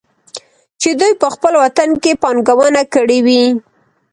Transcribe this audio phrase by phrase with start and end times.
[0.81, 3.43] چې دوي په خپل وطن کې پانګونه کړى وى.